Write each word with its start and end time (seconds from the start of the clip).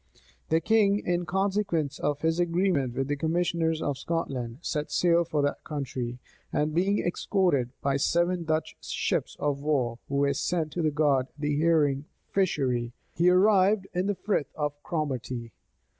The 0.49 0.59
king, 0.59 0.97
in 0.97 1.27
consequence 1.27 1.99
of 1.99 2.21
his 2.21 2.39
agreement 2.39 2.95
with 2.95 3.07
the 3.07 3.15
commissioners 3.15 3.83
of 3.83 3.99
Scotland, 3.99 4.57
set 4.61 4.89
sail 4.91 5.23
for 5.23 5.43
that 5.43 5.63
country; 5.63 6.17
and 6.51 6.73
being 6.73 6.97
escorted 7.05 7.69
by 7.83 7.97
seven 7.97 8.43
Dutch 8.43 8.75
ships 8.83 9.35
of 9.39 9.61
war, 9.61 9.99
who 10.09 10.15
were 10.15 10.33
sent 10.33 10.71
to 10.71 10.89
guard 10.89 11.27
the 11.37 11.55
herring 11.59 12.05
fishery, 12.31 12.93
he 13.13 13.29
arrived 13.29 13.85
in 13.93 14.07
the 14.07 14.15
Frith 14.15 14.51
of 14.55 14.73
Cromarty. 14.81 15.51